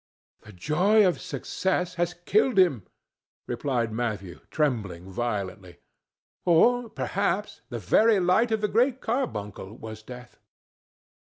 "The 0.41 0.51
joy 0.51 1.05
of 1.05 1.21
success 1.21 1.93
has 1.93 2.15
killed 2.25 2.57
him," 2.57 2.87
replied 3.45 3.93
Matthew, 3.93 4.39
trembling 4.49 5.11
violently. 5.11 5.77
"Or 6.43 6.89
perhaps 6.89 7.61
the 7.69 7.77
very 7.77 8.19
light 8.19 8.51
of 8.51 8.61
the 8.61 8.67
Great 8.67 8.99
Carbuncle 8.99 9.77
was 9.77 10.01
death." 10.01 10.39